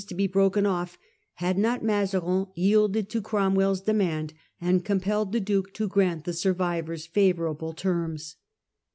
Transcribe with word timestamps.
75 0.01 0.09
to 0.09 0.15
be 0.17 0.25
broken 0.25 0.65
off 0.65 0.97
had 1.35 1.59
not 1.59 1.83
Mazarin 1.83 2.47
yielded 2.55 3.07
to 3.07 3.21
Cromwell's 3.21 3.81
demand 3.81 4.33
and 4.59 4.83
compelled 4.83 5.31
the 5.31 5.39
Duke 5.39 5.75
to 5.75 5.87
grant 5.87 6.23
the 6.23 6.33
survivors 6.33 7.05
favourable 7.05 7.71
terms. 7.73 8.37